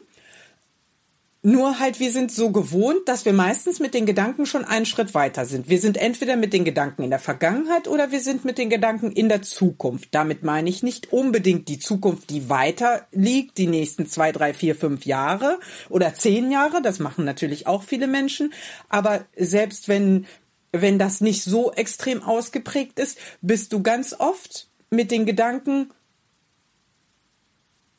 Nur 1.45 1.77
halt, 1.79 1.99
wir 1.99 2.09
sind 2.09 2.31
so 2.31 2.51
gewohnt, 2.51 3.09
dass 3.09 3.25
wir 3.25 3.33
meistens 3.33 3.81
mit 3.81 3.93
den 3.93 4.05
Gedanken 4.05 4.45
schon 4.45 4.63
einen 4.63 4.85
Schritt 4.85 5.13
weiter 5.13 5.45
sind. 5.45 5.67
Wir 5.67 5.81
sind 5.81 5.97
entweder 5.97 6.37
mit 6.37 6.53
den 6.53 6.63
Gedanken 6.63 7.03
in 7.03 7.09
der 7.09 7.19
Vergangenheit 7.19 7.89
oder 7.89 8.11
wir 8.11 8.21
sind 8.21 8.45
mit 8.45 8.57
den 8.57 8.69
Gedanken 8.69 9.11
in 9.11 9.27
der 9.27 9.41
Zukunft. 9.41 10.07
Damit 10.11 10.43
meine 10.43 10.69
ich 10.69 10.83
nicht 10.83 11.11
unbedingt 11.11 11.67
die 11.67 11.79
Zukunft, 11.79 12.29
die 12.29 12.47
weiter 12.47 13.07
liegt, 13.11 13.57
die 13.57 13.67
nächsten 13.67 14.07
zwei, 14.07 14.31
drei, 14.31 14.53
vier, 14.53 14.73
fünf 14.73 15.05
Jahre 15.05 15.59
oder 15.89 16.13
zehn 16.13 16.49
Jahre. 16.49 16.81
Das 16.81 16.99
machen 16.99 17.25
natürlich 17.25 17.67
auch 17.67 17.83
viele 17.83 18.07
Menschen. 18.07 18.53
Aber 18.87 19.25
selbst 19.35 19.89
wenn, 19.89 20.25
wenn 20.71 20.97
das 20.97 21.19
nicht 21.19 21.43
so 21.43 21.73
extrem 21.73 22.23
ausgeprägt 22.23 22.99
ist, 22.99 23.17
bist 23.41 23.73
du 23.73 23.83
ganz 23.83 24.15
oft 24.17 24.69
mit 24.89 25.11
den 25.11 25.25
Gedanken 25.25 25.89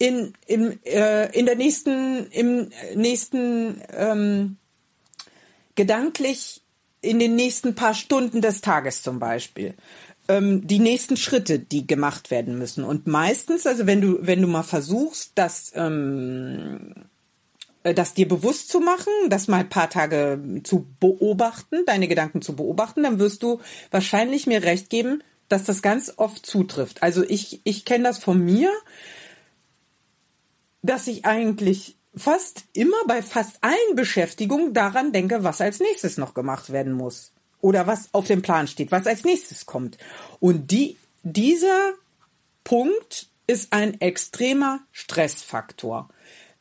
in, 0.04 0.34
im, 0.46 0.78
äh, 0.84 1.26
in 1.38 1.46
der 1.46 1.56
nächsten, 1.56 2.26
im 2.26 2.70
nächsten 2.94 3.80
ähm, 3.96 4.56
gedanklich 5.74 6.60
in 7.00 7.18
den 7.18 7.36
nächsten 7.36 7.74
paar 7.74 7.94
Stunden 7.94 8.40
des 8.40 8.60
Tages 8.60 9.02
zum 9.02 9.18
Beispiel 9.18 9.74
ähm, 10.28 10.66
die 10.66 10.78
nächsten 10.78 11.16
Schritte, 11.16 11.58
die 11.58 11.86
gemacht 11.86 12.30
werden 12.30 12.58
müssen. 12.58 12.84
Und 12.84 13.06
meistens, 13.06 13.66
also 13.66 13.86
wenn 13.86 14.00
du 14.00 14.18
wenn 14.20 14.42
du 14.42 14.48
mal 14.48 14.62
versuchst, 14.62 15.32
das 15.36 15.72
ähm, 15.74 16.94
äh, 17.82 17.94
das 17.94 18.12
dir 18.14 18.28
bewusst 18.28 18.68
zu 18.68 18.80
machen, 18.80 19.12
das 19.28 19.48
mal 19.48 19.60
ein 19.60 19.68
paar 19.68 19.90
Tage 19.90 20.38
zu 20.64 20.86
beobachten, 21.00 21.84
deine 21.86 22.08
Gedanken 22.08 22.42
zu 22.42 22.56
beobachten, 22.56 23.02
dann 23.02 23.18
wirst 23.18 23.42
du 23.42 23.60
wahrscheinlich 23.90 24.46
mir 24.46 24.62
recht 24.62 24.90
geben, 24.90 25.22
dass 25.48 25.64
das 25.64 25.80
ganz 25.80 26.12
oft 26.16 26.44
zutrifft. 26.44 27.02
Also 27.02 27.22
ich 27.22 27.60
ich 27.64 27.84
kenne 27.84 28.04
das 28.04 28.18
von 28.18 28.42
mir 28.44 28.70
dass 30.84 31.06
ich 31.06 31.24
eigentlich 31.24 31.96
fast 32.14 32.64
immer 32.74 32.96
bei 33.08 33.22
fast 33.22 33.56
allen 33.62 33.96
Beschäftigungen 33.96 34.74
daran 34.74 35.12
denke, 35.12 35.42
was 35.42 35.62
als 35.62 35.80
nächstes 35.80 36.18
noch 36.18 36.34
gemacht 36.34 36.70
werden 36.70 36.92
muss. 36.92 37.32
Oder 37.60 37.86
was 37.86 38.12
auf 38.12 38.26
dem 38.26 38.42
Plan 38.42 38.68
steht, 38.68 38.92
was 38.92 39.06
als 39.06 39.24
nächstes 39.24 39.64
kommt. 39.64 39.96
Und 40.40 40.70
die, 40.70 40.98
dieser 41.22 41.94
Punkt 42.64 43.28
ist 43.46 43.72
ein 43.72 43.98
extremer 44.02 44.80
Stressfaktor. 44.92 46.10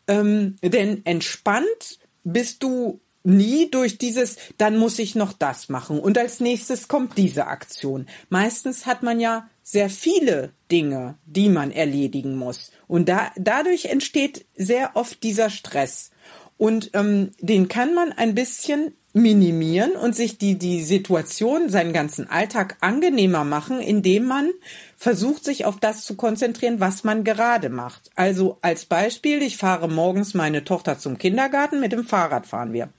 Ähm, 0.07 0.55
denn 0.63 1.05
entspannt 1.05 1.99
bist 2.23 2.63
du 2.63 3.01
nie 3.23 3.71
durch 3.71 3.97
dieses, 3.97 4.37
dann 4.57 4.77
muss 4.77 4.99
ich 4.99 5.15
noch 5.15 5.33
das 5.33 5.69
machen 5.69 5.99
und 5.99 6.17
als 6.17 6.39
nächstes 6.39 6.87
kommt 6.87 7.17
diese 7.17 7.47
Aktion. 7.47 8.07
Meistens 8.29 8.85
hat 8.85 9.03
man 9.03 9.19
ja 9.19 9.49
sehr 9.63 9.89
viele 9.89 10.51
Dinge, 10.71 11.15
die 11.25 11.49
man 11.49 11.71
erledigen 11.71 12.37
muss. 12.37 12.71
Und 12.87 13.07
da, 13.07 13.31
dadurch 13.37 13.85
entsteht 13.85 14.45
sehr 14.55 14.91
oft 14.95 15.23
dieser 15.23 15.49
Stress. 15.49 16.11
Und 16.57 16.91
ähm, 16.93 17.31
den 17.39 17.67
kann 17.67 17.93
man 17.93 18.11
ein 18.11 18.35
bisschen 18.35 18.93
minimieren 19.13 19.91
und 19.91 20.15
sich 20.15 20.39
die, 20.39 20.57
die 20.57 20.81
Situation, 20.81 21.69
seinen 21.69 21.93
ganzen 21.93 22.29
Alltag 22.29 22.77
angenehmer 22.81 23.43
machen, 23.43 23.79
indem 23.79 24.25
man 24.25 24.49
versucht, 24.97 25.45
sich 25.45 25.65
auf 25.65 25.79
das 25.79 26.03
zu 26.03 26.15
konzentrieren, 26.15 26.79
was 26.79 27.03
man 27.03 27.23
gerade 27.23 27.69
macht. 27.69 28.09
Also 28.15 28.57
als 28.61 28.85
Beispiel, 28.85 29.43
ich 29.43 29.57
fahre 29.57 29.87
morgens 29.87 30.33
meine 30.33 30.63
Tochter 30.63 30.97
zum 30.97 31.19
Kindergarten, 31.19 31.79
mit 31.79 31.91
dem 31.91 32.05
Fahrrad 32.05 32.47
fahren 32.47 32.73
wir. 32.73 32.89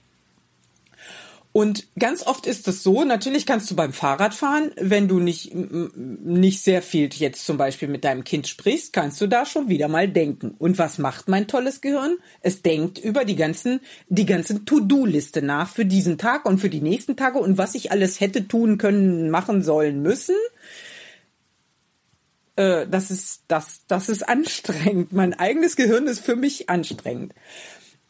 Und 1.57 1.87
ganz 1.97 2.27
oft 2.27 2.49
ist 2.49 2.67
es 2.67 2.83
so, 2.83 3.05
natürlich 3.05 3.47
kannst 3.47 3.71
du 3.71 3.77
beim 3.77 3.93
Fahrradfahren, 3.93 4.73
wenn 4.77 5.07
du 5.07 5.21
nicht, 5.21 5.55
nicht 5.55 6.65
sehr 6.65 6.83
viel 6.83 7.09
jetzt 7.15 7.47
zum 7.47 7.59
Beispiel 7.59 7.87
mit 7.87 8.03
deinem 8.03 8.25
Kind 8.25 8.49
sprichst, 8.49 8.93
kannst 8.93 9.21
du 9.21 9.29
da 9.29 9.47
schon 9.47 9.69
wieder 9.69 9.87
mal 9.87 10.09
denken. 10.09 10.57
Und 10.59 10.79
was 10.79 10.99
macht 10.99 11.29
mein 11.29 11.47
tolles 11.47 11.81
Gehirn? 11.81 12.17
Es 12.41 12.63
denkt 12.63 12.99
über 12.99 13.25
die 13.25 13.37
ganzen, 13.37 13.79
die 14.09 14.27
ganzen 14.27 14.67
To-Do-Liste 14.67 15.43
nach 15.43 15.71
für 15.71 15.85
diesen 15.85 16.19
Tag 16.19 16.45
und 16.45 16.59
für 16.59 16.71
die 16.71 16.81
nächsten 16.81 17.15
Tage 17.15 17.39
und 17.39 17.57
was 17.57 17.77
ich 17.77 17.93
alles 17.93 18.19
hätte 18.19 18.49
tun 18.49 18.77
können, 18.77 19.31
machen 19.31 19.63
sollen, 19.63 20.03
müssen. 20.03 20.35
Äh, 22.57 22.89
das 22.89 23.13
ist, 23.13 23.45
das, 23.47 23.83
das 23.87 24.09
ist 24.09 24.29
anstrengend. 24.29 25.13
Mein 25.13 25.35
eigenes 25.35 25.77
Gehirn 25.77 26.09
ist 26.09 26.19
für 26.19 26.35
mich 26.35 26.69
anstrengend. 26.69 27.33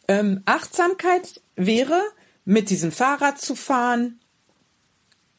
Ähm, 0.08 0.40
Achtsamkeit 0.46 1.42
wäre, 1.56 2.00
mit 2.44 2.70
diesem 2.70 2.92
Fahrrad 2.92 3.40
zu 3.40 3.54
fahren, 3.54 4.20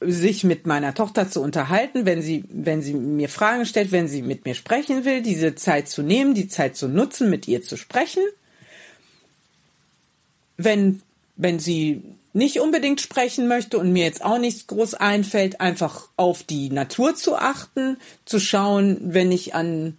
sich 0.01 0.43
mit 0.43 0.67
meiner 0.67 0.93
Tochter 0.93 1.29
zu 1.29 1.41
unterhalten, 1.41 2.05
wenn 2.05 2.21
sie, 2.21 2.43
wenn 2.49 2.81
sie 2.81 2.93
mir 2.93 3.29
Fragen 3.29 3.65
stellt, 3.65 3.91
wenn 3.91 4.07
sie 4.07 4.21
mit 4.21 4.45
mir 4.45 4.55
sprechen 4.55 5.05
will, 5.05 5.21
diese 5.21 5.55
Zeit 5.55 5.87
zu 5.87 6.03
nehmen, 6.03 6.33
die 6.33 6.47
Zeit 6.47 6.75
zu 6.75 6.87
nutzen, 6.87 7.29
mit 7.29 7.47
ihr 7.47 7.63
zu 7.63 7.77
sprechen. 7.77 8.23
Wenn, 10.57 11.01
wenn 11.35 11.59
sie 11.59 12.03
nicht 12.33 12.59
unbedingt 12.59 12.99
sprechen 12.99 13.47
möchte 13.47 13.77
und 13.77 13.93
mir 13.93 14.03
jetzt 14.03 14.23
auch 14.23 14.37
nichts 14.37 14.67
groß 14.67 14.95
einfällt, 14.95 15.61
einfach 15.61 16.09
auf 16.17 16.43
die 16.43 16.69
Natur 16.69 17.15
zu 17.15 17.37
achten, 17.37 17.97
zu 18.25 18.39
schauen, 18.39 18.97
wenn 19.01 19.31
ich 19.31 19.55
an 19.55 19.97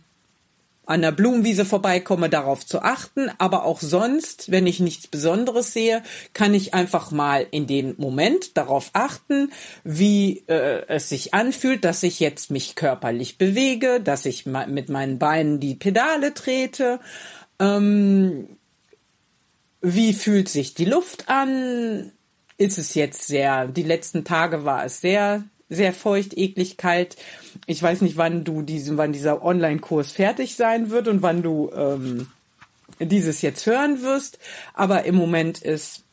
an 0.87 1.03
der 1.03 1.13
Blumenwiese 1.13 1.65
vorbeikomme, 1.65 2.31
darauf 2.31 2.65
zu 2.65 2.81
achten. 2.81 3.31
Aber 3.39 3.65
auch 3.65 3.81
sonst, 3.81 4.51
wenn 4.51 4.67
ich 4.67 4.81
nichts 4.81 5.09
Besonderes 5.09 5.73
sehe, 5.73 6.03
kann 6.33 6.55
ich 6.55 6.73
einfach 6.73 7.11
mal 7.11 7.47
in 7.51 7.67
dem 7.67 7.95
Moment 7.99 8.57
darauf 8.57 8.91
achten, 8.93 9.53
wie 9.85 10.45
äh, 10.47 10.87
es 10.89 11.09
sich 11.09 11.35
anfühlt, 11.35 11.85
dass 11.85 12.03
ich 12.03 12.21
jetzt 12.21 12.51
mich 12.51 12.77
körperlich 12.77 13.37
bewege, 13.37 14.01
dass 14.01 14.25
ich 14.25 14.47
mit 14.47 14.89
meinen 14.89 15.19
Beinen 15.19 15.61
die 15.61 15.75
Pedale 15.75 16.33
trete. 16.33 17.01
Ähm, 17.59 18.49
wie 19.81 20.15
fühlt 20.15 20.49
sich 20.49 20.75
die 20.75 20.85
Luft 20.85 21.29
an? 21.29 22.13
Ist 22.59 22.79
es 22.79 22.95
jetzt 22.95 23.27
sehr, 23.27 23.67
die 23.67 23.83
letzten 23.83 24.25
Tage 24.25 24.65
war 24.65 24.85
es 24.85 25.01
sehr 25.01 25.45
sehr 25.69 25.93
feucht, 25.93 26.37
eklig, 26.37 26.77
kalt. 26.77 27.17
Ich 27.67 27.83
weiß 27.83 28.03
nicht, 28.03 28.17
wann 28.17 28.45
du 28.45 28.63
diesen, 28.63 28.97
wann 28.97 29.13
dieser 29.13 29.43
Online-Kurs 29.45 30.13
fertig 30.13 30.57
sein 30.57 30.91
wird 30.91 31.09
und 31.09 31.23
wann 31.23 31.43
du 31.43 31.71
ähm, 31.75 32.29
dieses 33.01 33.43
jetzt 33.43 33.67
hören 33.67 34.03
wirst. 34.03 34.39
Aber 34.75 35.05
im 35.05 35.17
Moment 35.17 35.59
ist 35.59 36.05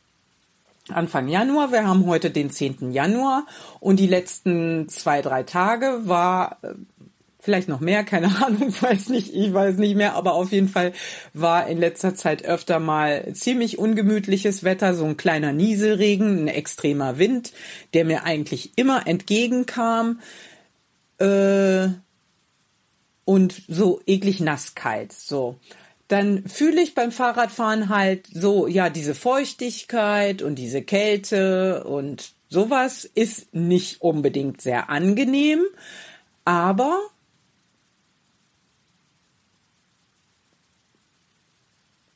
Anfang 0.88 1.28
Januar. 1.28 1.72
Wir 1.72 1.86
haben 1.86 2.06
heute 2.06 2.30
den 2.30 2.50
10. 2.50 2.92
Januar 2.92 3.46
und 3.80 3.98
die 3.98 4.06
letzten 4.06 4.88
zwei, 4.88 5.22
drei 5.22 5.42
Tage 5.42 6.00
war 6.02 6.58
äh, 6.62 6.74
vielleicht 7.44 7.68
noch 7.68 7.80
mehr, 7.80 8.04
keine 8.04 8.34
Ahnung, 8.44 8.74
weiß 8.80 9.10
nicht, 9.10 9.34
ich 9.34 9.52
weiß 9.52 9.76
nicht 9.76 9.94
mehr, 9.94 10.14
aber 10.14 10.34
auf 10.34 10.50
jeden 10.50 10.68
Fall 10.68 10.92
war 11.32 11.68
in 11.68 11.78
letzter 11.78 12.14
Zeit 12.14 12.44
öfter 12.44 12.80
mal 12.80 13.32
ziemlich 13.34 13.78
ungemütliches 13.78 14.64
Wetter, 14.64 14.94
so 14.94 15.04
ein 15.04 15.16
kleiner 15.16 15.52
Nieselregen, 15.52 16.44
ein 16.44 16.48
extremer 16.48 17.18
Wind, 17.18 17.52
der 17.92 18.04
mir 18.04 18.24
eigentlich 18.24 18.72
immer 18.76 19.06
entgegenkam. 19.06 20.20
Äh, 21.18 21.88
und 23.26 23.62
so 23.68 24.02
eklig 24.06 24.40
nasskalt, 24.40 25.12
so 25.12 25.58
dann 26.08 26.46
fühle 26.46 26.82
ich 26.82 26.94
beim 26.94 27.12
Fahrradfahren 27.12 27.88
halt 27.88 28.26
so, 28.32 28.66
ja, 28.66 28.90
diese 28.90 29.14
Feuchtigkeit 29.14 30.42
und 30.42 30.56
diese 30.56 30.82
Kälte 30.82 31.84
und 31.84 32.34
sowas 32.48 33.04
ist 33.04 33.54
nicht 33.54 34.02
unbedingt 34.02 34.60
sehr 34.60 34.90
angenehm, 34.90 35.64
aber 36.44 37.00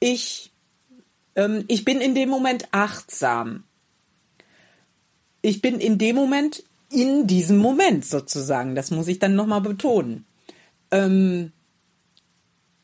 ich, 0.01 0.53
ähm, 1.37 1.65
ich 1.69 1.85
bin 1.85 2.01
in 2.01 2.15
dem 2.15 2.29
Moment 2.29 2.69
achtsam. 2.73 3.65
Ich 5.43 5.63
bin 5.63 5.81
in 5.81 5.99
dem 5.99 6.17
Moment 6.17 6.65
in 6.91 7.27
diesem 7.27 7.59
Moment 7.59 8.05
sozusagen. 8.05 8.75
Das 8.75 8.91
muss 8.91 9.09
ich 9.09 9.19
dann 9.19 9.35
nochmal 9.35 9.61
betonen. 9.61 10.25
Ähm, 10.91 11.53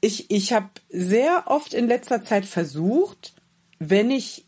ich, 0.01 0.31
ich 0.31 0.53
habe 0.53 0.69
sehr 0.91 1.45
oft 1.47 1.73
in 1.73 1.89
letzter 1.89 2.23
Zeit 2.23 2.45
versucht, 2.45 3.35
wenn 3.79 4.11
ich, 4.11 4.45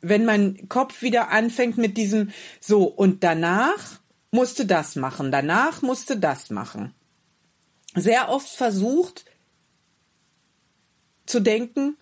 wenn 0.00 0.24
mein 0.24 0.68
Kopf 0.68 1.02
wieder 1.02 1.30
anfängt 1.30 1.78
mit 1.78 1.96
diesem 1.96 2.30
so 2.60 2.84
und 2.84 3.22
danach 3.22 4.00
musste 4.30 4.66
das 4.66 4.96
machen, 4.96 5.30
danach 5.30 5.82
musste 5.82 6.18
das 6.18 6.50
machen. 6.50 6.94
Sehr 7.94 8.28
oft 8.28 8.48
versucht 8.48 9.24
zu 11.28 11.40
denken, 11.40 11.96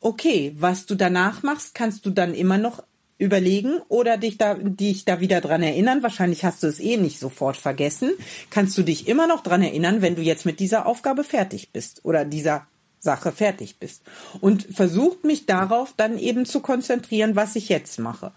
okay, 0.00 0.54
was 0.58 0.86
du 0.86 0.94
danach 0.94 1.42
machst, 1.42 1.74
kannst 1.74 2.06
du 2.06 2.10
dann 2.10 2.34
immer 2.34 2.58
noch 2.58 2.82
überlegen 3.18 3.80
oder 3.88 4.16
dich 4.16 4.38
da, 4.38 4.54
dich 4.54 5.04
da 5.04 5.20
wieder 5.20 5.42
dran 5.42 5.62
erinnern. 5.62 6.02
Wahrscheinlich 6.02 6.44
hast 6.44 6.62
du 6.62 6.66
es 6.66 6.80
eh 6.80 6.96
nicht 6.96 7.18
sofort 7.18 7.56
vergessen. 7.56 8.12
Kannst 8.48 8.78
du 8.78 8.82
dich 8.82 9.08
immer 9.08 9.26
noch 9.26 9.42
dran 9.42 9.62
erinnern, 9.62 10.00
wenn 10.00 10.16
du 10.16 10.22
jetzt 10.22 10.46
mit 10.46 10.58
dieser 10.58 10.86
Aufgabe 10.86 11.22
fertig 11.22 11.70
bist 11.70 12.04
oder 12.04 12.24
dieser 12.24 12.66
Sache 12.98 13.32
fertig 13.32 13.78
bist. 13.78 14.02
Und 14.40 14.62
versucht 14.62 15.24
mich 15.24 15.44
darauf 15.44 15.92
dann 15.96 16.18
eben 16.18 16.46
zu 16.46 16.60
konzentrieren, 16.60 17.36
was 17.36 17.56
ich 17.56 17.68
jetzt 17.68 17.98
mache. 17.98 18.32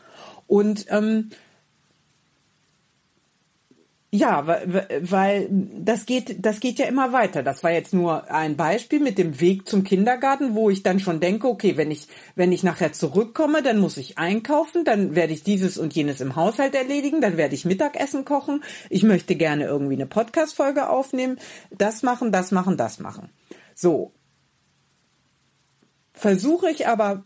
Und 0.47 0.85
ähm, 0.89 1.31
ja, 4.15 4.45
weil, 4.45 5.47
das 5.49 6.05
geht, 6.05 6.45
das 6.45 6.59
geht 6.59 6.77
ja 6.77 6.85
immer 6.85 7.13
weiter. 7.13 7.41
Das 7.41 7.63
war 7.63 7.71
jetzt 7.71 7.95
nur 7.95 8.29
ein 8.29 8.55
Beispiel 8.55 8.99
mit 8.99 9.17
dem 9.17 9.41
Weg 9.41 9.67
zum 9.67 9.83
Kindergarten, 9.83 10.53
wo 10.53 10.69
ich 10.69 10.83
dann 10.83 10.99
schon 10.99 11.19
denke, 11.19 11.47
okay, 11.47 11.77
wenn 11.77 11.89
ich, 11.89 12.07
wenn 12.35 12.51
ich 12.51 12.61
nachher 12.61 12.93
zurückkomme, 12.93 13.63
dann 13.63 13.79
muss 13.79 13.97
ich 13.97 14.19
einkaufen, 14.19 14.85
dann 14.85 15.15
werde 15.15 15.33
ich 15.33 15.41
dieses 15.41 15.79
und 15.79 15.95
jenes 15.95 16.21
im 16.21 16.35
Haushalt 16.35 16.75
erledigen, 16.75 17.21
dann 17.21 17.37
werde 17.37 17.55
ich 17.55 17.65
Mittagessen 17.65 18.23
kochen, 18.23 18.63
ich 18.91 19.01
möchte 19.01 19.35
gerne 19.35 19.65
irgendwie 19.65 19.95
eine 19.95 20.05
Podcast-Folge 20.05 20.89
aufnehmen, 20.89 21.39
das 21.71 22.03
machen, 22.03 22.31
das 22.31 22.51
machen, 22.51 22.77
das 22.77 22.99
machen. 22.99 23.31
So. 23.73 24.13
Versuche 26.13 26.69
ich 26.69 26.87
aber 26.87 27.25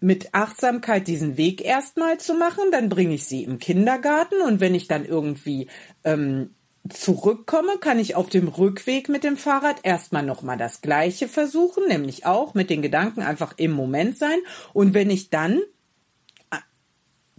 mit 0.00 0.34
Achtsamkeit 0.34 1.08
diesen 1.08 1.36
Weg 1.36 1.64
erstmal 1.64 2.18
zu 2.18 2.34
machen, 2.34 2.64
dann 2.70 2.88
bringe 2.88 3.14
ich 3.14 3.26
sie 3.26 3.44
im 3.44 3.58
Kindergarten 3.58 4.40
und 4.42 4.60
wenn 4.60 4.74
ich 4.74 4.86
dann 4.86 5.04
irgendwie 5.04 5.68
ähm, 6.04 6.50
zurückkomme, 6.88 7.78
kann 7.78 7.98
ich 7.98 8.14
auf 8.14 8.28
dem 8.28 8.48
Rückweg 8.48 9.08
mit 9.08 9.24
dem 9.24 9.36
Fahrrad 9.36 9.80
erstmal 9.82 10.22
nochmal 10.22 10.56
das 10.56 10.80
gleiche 10.80 11.28
versuchen, 11.28 11.86
nämlich 11.88 12.26
auch 12.26 12.54
mit 12.54 12.70
den 12.70 12.82
Gedanken 12.82 13.22
einfach 13.22 13.54
im 13.56 13.72
Moment 13.72 14.18
sein. 14.18 14.38
Und 14.72 14.94
wenn 14.94 15.10
ich 15.10 15.30
dann 15.30 15.60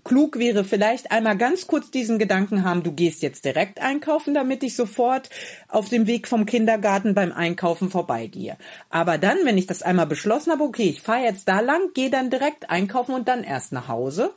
klug 0.04 0.40
wäre 0.40 0.64
vielleicht 0.64 1.12
einmal 1.12 1.38
ganz 1.38 1.68
kurz 1.68 1.92
diesen 1.92 2.20
Gedanken 2.20 2.64
haben, 2.64 2.84
du 2.84 2.92
gehst 2.92 3.22
jetzt 3.22 3.46
direkt 3.46 3.82
einkaufen, 3.82 4.34
damit 4.34 4.64
ich 4.64 4.76
sofort 4.76 5.30
auf 5.68 5.90
dem 5.90 6.08
Weg 6.08 6.28
vom 6.28 6.46
Kindergarten 6.46 7.14
beim 7.14 7.32
Einkaufen 7.32 7.90
vorbeigehe. 7.90 8.58
Aber 8.90 9.18
dann, 9.18 9.38
wenn 9.44 9.58
ich 9.58 9.68
das 9.68 9.82
einmal 9.82 10.08
beschlossen 10.08 10.52
habe, 10.52 10.64
okay, 10.64 10.90
ich 10.90 11.02
fahre 11.02 11.24
jetzt 11.24 11.48
da 11.48 11.60
lang, 11.60 11.94
gehe 11.94 12.10
dann 12.10 12.30
direkt 12.30 12.70
einkaufen 12.70 13.14
und 13.14 13.28
dann 13.28 13.44
erst 13.44 13.72
nach 13.72 13.88
Hause, 13.88 14.32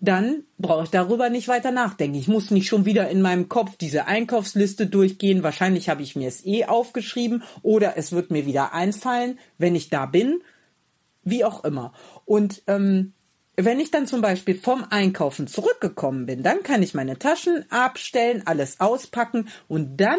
dann 0.00 0.44
brauche 0.58 0.84
ich 0.84 0.90
darüber 0.90 1.28
nicht 1.28 1.48
weiter 1.48 1.70
nachdenken. 1.70 2.16
Ich 2.16 2.26
muss 2.26 2.50
nicht 2.50 2.68
schon 2.68 2.86
wieder 2.86 3.10
in 3.10 3.20
meinem 3.20 3.48
Kopf 3.48 3.76
diese 3.76 4.06
Einkaufsliste 4.06 4.86
durchgehen. 4.86 5.42
Wahrscheinlich 5.42 5.88
habe 5.90 6.02
ich 6.02 6.16
mir 6.16 6.28
es 6.28 6.44
eh 6.46 6.64
aufgeschrieben 6.64 7.42
oder 7.62 7.98
es 7.98 8.12
wird 8.12 8.30
mir 8.30 8.46
wieder 8.46 8.72
einfallen, 8.72 9.38
wenn 9.58 9.74
ich 9.74 9.90
da 9.90 10.06
bin. 10.06 10.40
Wie 11.22 11.44
auch 11.44 11.64
immer. 11.64 11.92
Und 12.24 12.62
ähm, 12.66 13.12
wenn 13.56 13.80
ich 13.80 13.90
dann 13.90 14.06
zum 14.06 14.20
Beispiel 14.20 14.54
vom 14.54 14.84
Einkaufen 14.90 15.46
zurückgekommen 15.46 16.26
bin, 16.26 16.42
dann 16.42 16.62
kann 16.62 16.82
ich 16.82 16.94
meine 16.94 17.18
Taschen 17.18 17.70
abstellen, 17.70 18.42
alles 18.46 18.80
auspacken 18.80 19.48
und 19.68 19.98
dann 19.98 20.18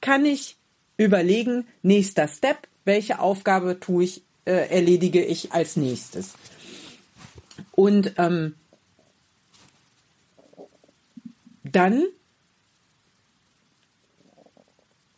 kann 0.00 0.24
ich 0.24 0.56
überlegen, 0.96 1.66
nächster 1.82 2.28
Step, 2.28 2.68
welche 2.84 3.20
Aufgabe 3.20 3.80
tue 3.80 4.04
ich, 4.04 4.22
äh, 4.44 4.68
erledige 4.68 5.24
ich 5.24 5.52
als 5.52 5.76
nächstes. 5.76 6.34
Und 7.72 8.14
ähm, 8.18 8.54
dann 11.64 12.04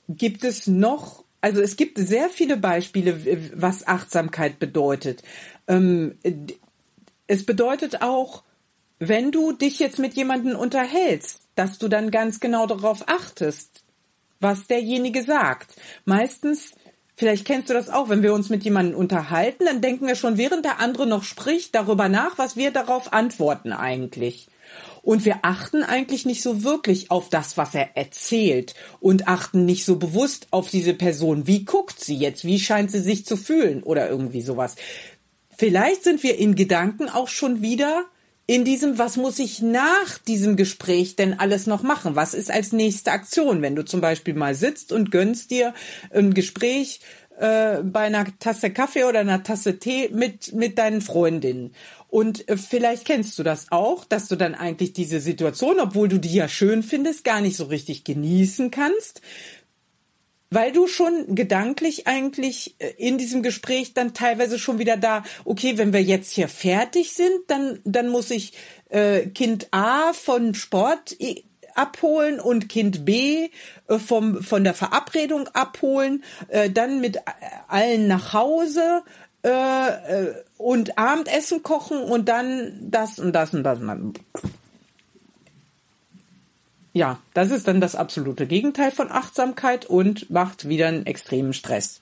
gibt 0.09 0.44
es 0.44 0.66
noch, 0.66 1.24
also 1.40 1.61
es 1.61 1.76
gibt 1.76 1.98
sehr 1.98 2.29
viele 2.29 2.57
Beispiele, 2.57 3.50
was 3.55 3.87
Achtsamkeit 3.87 4.59
bedeutet. 4.59 5.22
Ähm, 5.68 6.18
es 7.30 7.46
bedeutet 7.46 8.02
auch, 8.02 8.42
wenn 8.98 9.30
du 9.30 9.52
dich 9.52 9.78
jetzt 9.78 10.00
mit 10.00 10.14
jemandem 10.14 10.56
unterhältst, 10.56 11.42
dass 11.54 11.78
du 11.78 11.86
dann 11.86 12.10
ganz 12.10 12.40
genau 12.40 12.66
darauf 12.66 13.04
achtest, 13.06 13.84
was 14.40 14.66
derjenige 14.66 15.22
sagt. 15.22 15.76
Meistens, 16.04 16.72
vielleicht 17.14 17.44
kennst 17.44 17.70
du 17.70 17.74
das 17.74 17.88
auch, 17.88 18.08
wenn 18.08 18.24
wir 18.24 18.34
uns 18.34 18.48
mit 18.48 18.64
jemandem 18.64 18.98
unterhalten, 18.98 19.64
dann 19.64 19.80
denken 19.80 20.08
wir 20.08 20.16
schon, 20.16 20.38
während 20.38 20.64
der 20.64 20.80
andere 20.80 21.06
noch 21.06 21.22
spricht, 21.22 21.76
darüber 21.76 22.08
nach, 22.08 22.36
was 22.36 22.56
wir 22.56 22.72
darauf 22.72 23.12
antworten 23.12 23.72
eigentlich. 23.72 24.48
Und 25.02 25.24
wir 25.24 25.38
achten 25.42 25.82
eigentlich 25.82 26.26
nicht 26.26 26.42
so 26.42 26.62
wirklich 26.62 27.10
auf 27.10 27.28
das, 27.28 27.56
was 27.56 27.74
er 27.74 27.96
erzählt 27.96 28.74
und 29.00 29.28
achten 29.28 29.64
nicht 29.64 29.84
so 29.84 29.96
bewusst 29.96 30.48
auf 30.50 30.68
diese 30.68 30.94
Person. 30.94 31.46
Wie 31.46 31.64
guckt 31.64 32.00
sie 32.00 32.16
jetzt? 32.16 32.44
Wie 32.44 32.58
scheint 32.58 32.90
sie 32.90 33.00
sich 33.00 33.24
zu 33.24 33.36
fühlen? 33.36 33.82
Oder 33.82 34.08
irgendwie 34.08 34.42
sowas. 34.42 34.76
Vielleicht 35.61 36.05
sind 36.05 36.23
wir 36.23 36.38
in 36.38 36.55
Gedanken 36.55 37.11
auch 37.11 37.29
schon 37.29 37.61
wieder 37.61 38.07
in 38.46 38.64
diesem, 38.64 38.96
was 38.96 39.18
muss 39.18 39.38
ich 39.38 39.61
nach 39.61 40.16
diesem 40.16 40.57
Gespräch 40.57 41.16
denn 41.16 41.38
alles 41.38 41.66
noch 41.66 41.83
machen? 41.83 42.16
Was 42.16 42.33
ist 42.33 42.51
als 42.51 42.73
nächste 42.73 43.12
Aktion, 43.12 43.61
wenn 43.61 43.77
du 43.77 43.85
zum 43.85 44.01
Beispiel 44.01 44.33
mal 44.33 44.55
sitzt 44.55 44.90
und 44.90 45.11
gönnst 45.11 45.51
dir 45.51 45.75
ein 46.14 46.33
Gespräch 46.33 47.01
äh, 47.38 47.83
bei 47.83 48.01
einer 48.01 48.25
Tasse 48.38 48.70
Kaffee 48.70 49.05
oder 49.05 49.18
einer 49.18 49.42
Tasse 49.42 49.79
Tee 49.79 50.09
mit, 50.14 50.55
mit 50.55 50.79
deinen 50.79 51.03
Freundinnen? 51.03 51.75
Und 52.09 52.49
äh, 52.49 52.57
vielleicht 52.57 53.05
kennst 53.05 53.38
du 53.38 53.42
das 53.42 53.66
auch, 53.70 54.07
dass 54.07 54.29
du 54.29 54.37
dann 54.37 54.55
eigentlich 54.55 54.94
diese 54.94 55.20
Situation, 55.20 55.79
obwohl 55.79 56.09
du 56.09 56.16
die 56.16 56.33
ja 56.33 56.49
schön 56.49 56.83
findest, 56.83 57.23
gar 57.23 57.42
nicht 57.42 57.59
so 57.59 57.64
richtig 57.64 58.05
genießen 58.05 58.70
kannst, 58.70 59.20
weil 60.50 60.72
du 60.72 60.86
schon 60.86 61.34
gedanklich 61.34 62.06
eigentlich 62.06 62.74
äh, 62.78 62.90
in 62.98 63.18
diesem 63.18 63.42
Gespräch 63.42 63.94
dann 63.94 64.14
teilweise 64.14 64.58
schon 64.58 64.78
wieder 64.78 64.96
da, 64.96 65.22
okay, 65.44 65.78
wenn 65.78 65.92
wir 65.92 66.02
jetzt 66.02 66.32
hier 66.32 66.48
fertig 66.48 67.12
sind, 67.12 67.38
dann, 67.46 67.78
dann 67.84 68.08
muss 68.08 68.30
ich 68.30 68.52
äh, 68.88 69.26
Kind 69.28 69.68
A 69.70 70.12
von 70.12 70.54
Sport 70.54 71.16
abholen 71.74 72.40
und 72.40 72.68
Kind 72.68 73.04
B 73.04 73.48
äh, 73.88 73.98
vom, 73.98 74.42
von 74.42 74.64
der 74.64 74.74
Verabredung 74.74 75.48
abholen, 75.48 76.24
äh, 76.48 76.68
dann 76.68 77.00
mit 77.00 77.18
allen 77.68 78.08
nach 78.08 78.32
Hause 78.32 79.02
äh, 79.44 79.48
äh, 79.48 80.34
und 80.58 80.98
Abendessen 80.98 81.62
kochen 81.62 82.02
und 82.02 82.28
dann 82.28 82.90
das 82.90 83.18
und 83.18 83.32
das 83.32 83.54
und 83.54 83.62
das. 83.62 83.78
Und 83.78 84.20
das 84.34 84.60
ja, 86.92 87.18
das 87.35 87.50
ist 87.50 87.68
dann 87.68 87.81
das 87.81 87.94
absolute 87.94 88.46
Gegenteil 88.46 88.90
von 88.90 89.11
Achtsamkeit 89.11 89.87
und 89.87 90.31
macht 90.31 90.68
wieder 90.68 90.88
einen 90.88 91.07
extremen 91.07 91.53
Stress. 91.53 92.00